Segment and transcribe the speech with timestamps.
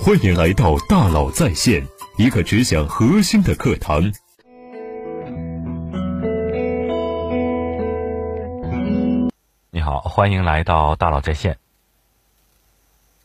[0.00, 1.86] 欢迎来到大佬在线，
[2.16, 4.12] 一个只讲核心的课堂。
[9.70, 11.58] 你好，欢迎来到大佬在线。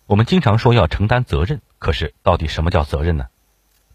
[0.05, 3.27] 我们经常说要承担责任，可是到底什么叫责任呢？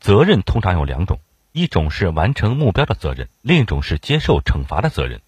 [0.01, 1.21] 责任通常有两种，
[1.53, 5.21] 一种是完成目标的责任，另一种是接受惩罚的责任。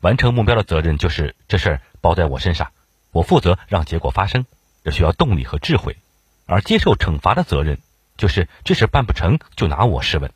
[0.00, 2.70] 完成目标的责任就是这事儿包在我身上，
[3.10, 4.46] 我负责让结果发生，
[4.84, 5.92] 这需要动力和智慧；
[6.50, 7.78] 而接受惩罚的责任
[8.16, 10.32] 就是这事办不成就拿我试问，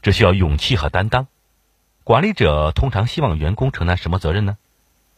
[0.00, 1.26] 这需要勇气和担当。
[2.02, 4.56] 管理者通常希望员工承担什么责任呢？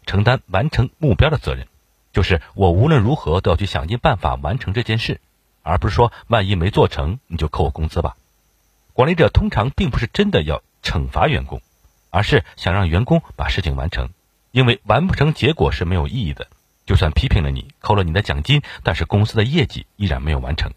[0.06, 1.68] 承担完成目标的责任，
[2.12, 5.20] 就是我无论如何都要去想尽办法完成这件事，
[5.62, 8.16] 而不是说万一没做成你就扣我工资吧。
[8.92, 11.62] 管理者通常并不是真的要惩罚员工。
[12.12, 14.08] 而是想让员工把事情完成，
[14.50, 16.48] 因为完不成结果是没有意义的。
[16.86, 20.72] 就算批评了你，扣了你的奖金，但是公司的业绩依然没有完成，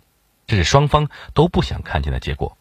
[0.46, 2.58] 这是双方都不想看见的结果。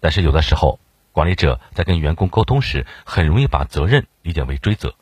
[0.00, 0.78] 但是有的时候，
[1.12, 4.94] 管理者在跟员工沟通时，很容易把责任理解为追责。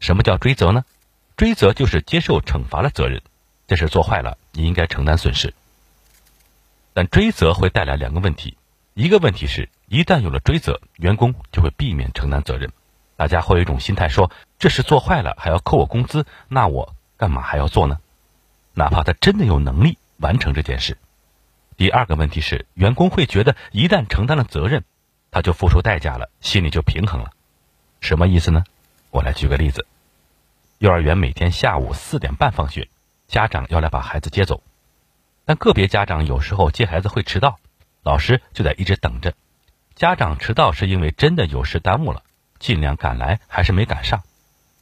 [0.00, 0.84] 什么叫追责呢？
[1.36, 3.20] 追责就是接受惩罚的责任，
[3.66, 5.52] 这事做坏了，你应该承担损失。
[6.94, 8.56] 但追责会带来两个问题。
[8.94, 12.70] 一个问题是，一旦有了追责，员工就会避免承担责任。
[13.22, 18.00] 大家会有一种心态，说这事做坏了还要扣我工资，那我干嘛还要做呢？
[18.74, 20.98] 哪怕他真的有能力完成这件事。
[21.76, 24.82] 第二个问题是，员工会觉得一旦承担了责任，
[25.30, 27.30] 他就付出代价了，心里就平衡了。
[28.00, 28.64] 什么意思呢？
[29.12, 29.86] 我来举个例子：
[30.78, 32.88] 幼儿园每天下午四点半放学，
[33.28, 34.64] 家长要来把孩子接走，
[35.44, 37.60] 但个别家长有时候接孩子会迟到。
[38.02, 39.32] 老师就得一直等着，
[39.94, 42.24] 家长迟到是因为真的有事耽误了，
[42.62, 44.22] 尽量赶来还是没赶上。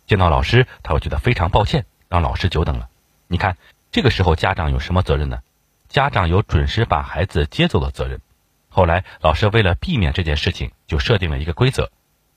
[0.07, 2.91] 见到老师，他会觉得非常抱歉，让老师久等了。
[3.27, 3.57] 你看，
[3.91, 5.41] 这个时候家长有什么责任呢？
[5.89, 8.21] 家长有准时把孩子接走的责任。
[8.69, 11.91] 后来老师为了避免这件事情，就设定了一个规则：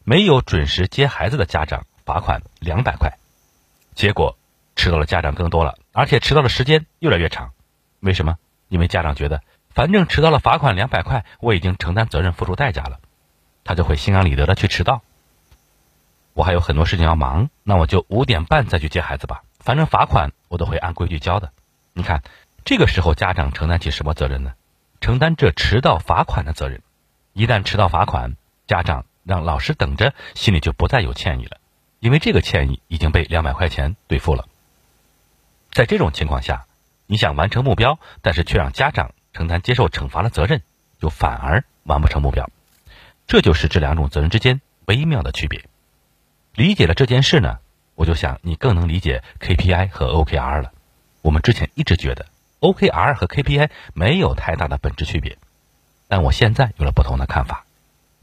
[0.05, 3.17] 没有准时接孩子的家长罚款两百块。
[3.93, 4.37] 结果
[4.77, 7.51] 迟到的家长更多了，而且迟到的时间越来越长。
[7.99, 8.37] 为什么？
[8.69, 9.41] 因为家长觉得。
[9.75, 12.99] 反正迟到了，罚款两百块，我已经承担责任，付出代价了，
[13.63, 15.01] 他就会心安理得的去迟到。
[16.33, 19.43] 我还有很多事情要忙，那我就五点半再去接孩子吧。
[19.59, 21.51] 反正罚款我都会按规矩交的。
[21.93, 22.23] 你看，
[22.65, 24.53] 这个时候家长承担起什么责任呢？
[24.99, 26.81] 承担这迟到罚款的责任。
[27.33, 28.35] 一旦迟到罚款，
[28.67, 31.57] 家长让老师等着，心里就不再有歉意了，
[31.99, 34.47] 因为这个歉意已经被两百块钱兑付了。
[35.71, 36.65] 在这种情况下，
[37.05, 39.11] 你想完成目标，但是却让家长。
[39.33, 40.61] 承担接受惩罚的责任，
[40.99, 42.51] 就反而完不成目标。
[43.25, 45.65] 这就是这两种责任之间微妙的区别。
[46.55, 47.57] 理解了这件事呢，
[47.95, 50.71] 我就想你更能理解 KPI 和 OKR 了。
[51.23, 52.27] 我们之前一直觉得
[52.59, 55.37] OKR 和 KPI 没有太大的本质区别，
[56.07, 57.65] 但我现在有了不同的看法。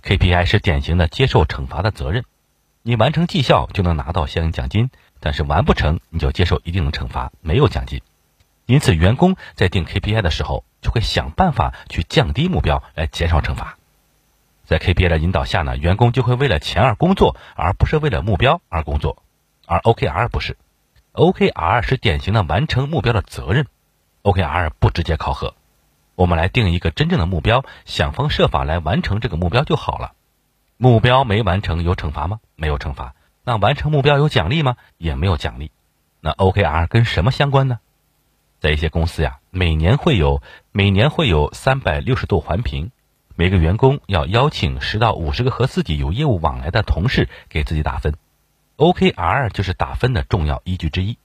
[0.05, 2.25] KPI 是典型的接受惩罚的责任，
[2.83, 8.01] 你完成绩效就能拿到相应奖金，但是完不成你就接受一定的惩罚，没有奖金。
[8.67, 13.77] 因此，员工在定 KPI 的时候，就会想办法去降低目标，来减少惩罚。
[14.71, 19.21] 在 KPI 的引导下呢，员工就会为了钱而工作，而不是为了目标而工作。
[19.67, 20.57] 而 OKR 不是
[21.13, 23.67] ，OKR 是典型的完成目标的责任。
[24.23, 25.57] OKR 不直接考核，
[26.15, 30.13] 我们来定一个真正的目标，想方设法来完成这个目标就好了。
[30.77, 32.39] 目标没完成有惩罚吗？
[32.55, 33.17] 没有惩罚。
[33.43, 34.77] 那完成目标有奖励吗？
[34.99, 35.73] 也没有奖励。
[36.21, 37.81] 那 OKR 跟什么相关呢？
[38.61, 42.93] 在一些公司呀，每年会有每年会有三百六十度环评，
[43.41, 48.15] 每个员工要邀请十到五十个和自己有业务往来的同事给自己打分
[48.77, 51.17] ，OKR 就是打分的重要依据之一。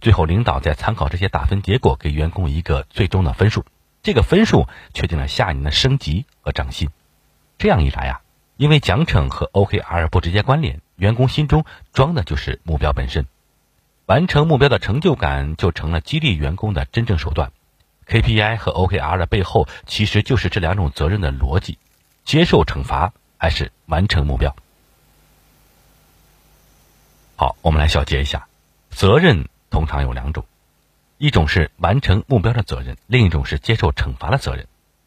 [0.00, 3.66] 最后，领导再参考这些打分结果，给员工一个最终的分数，
[4.02, 6.88] 这个分数确定了下一年的升级和涨薪。
[7.58, 8.22] 这样一来啊，
[8.56, 13.26] 因为奖惩和 OKR 不直接关联，员工心中装的就是目标本身。
[14.06, 17.52] 完成目标的成就感就成了激励员工的真正手段。
[18.10, 21.78] KPI 和 OKR 的背后其实就是这两种责任的逻辑：
[22.24, 24.56] 接受惩罚还是完成目标？
[27.36, 28.48] 好，我们来小结一下：
[28.90, 30.44] 责任通常有两种，
[31.18, 34.66] 一种是完成目标的责任，另一种是接受惩罚的责任。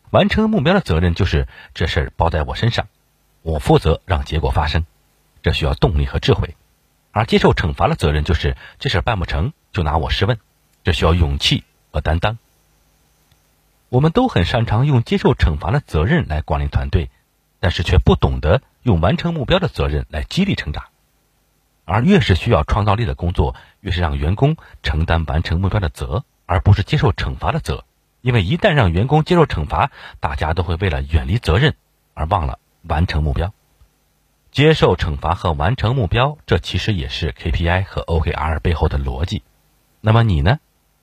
[0.09, 2.87] 完成目标的责任就是这事儿包在我身上，
[3.41, 4.85] 我负责让结果发生，
[5.41, 6.55] 这需要动力和智慧。
[7.11, 10.39] 而接受惩罚的责任就是这事儿办不成就拿我试问，
[10.85, 12.37] 这需要勇气和担当。
[13.93, 17.11] 我们都很擅长用接受惩罚的责任来管理团队，
[17.59, 20.85] 但是却不懂得用完成目标的责任来激励成长。
[21.85, 27.85] 而越是需要创造力的工作，越是让员工承担完成目标的责，而不是接受惩罚的责，
[28.21, 31.75] 因为一旦让员工接受惩罚，大家都会为了远离责任
[32.15, 33.53] 而忘了完成目标。
[34.51, 39.43] 接受惩罚和完成目标，这其实也是 KPI 和 OKR 背后的逻辑。
[40.01, 40.57] 那么你呢？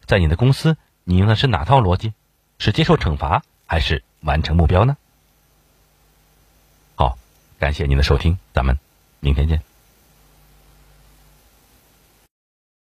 [0.06, 2.14] 在你的公司，你用的是哪套逻辑？
[2.60, 4.94] 是接受惩罚还是完成目标呢？
[6.94, 7.16] 好，
[7.58, 8.78] 感谢您的收听，咱们
[9.18, 9.69] 明天见。